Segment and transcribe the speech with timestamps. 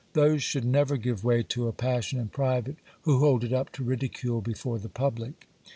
[0.13, 3.83] Those should never give way to a passion in private, who hold it up to
[3.83, 5.47] ridicule before the public.